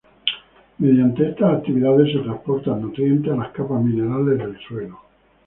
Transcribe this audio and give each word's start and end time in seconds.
Mediante 0.79 1.27
estas 1.29 1.53
actividades 1.59 2.11
se 2.11 2.21
transportan 2.23 2.81
nutrientes 2.81 3.31
a 3.33 3.35
las 3.35 3.51
capas 3.51 3.83
minerales 3.83 4.35
del 4.39 4.57
suelo. 4.67 4.99